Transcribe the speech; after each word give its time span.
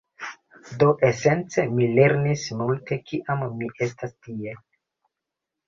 Do, 0.83 0.87
esence, 1.09 1.65
mi 1.75 1.91
lernis 1.99 2.47
multe 2.63 2.99
kiam 3.13 3.47
mi 3.61 3.71
estas 3.91 4.19
tie 4.25 4.59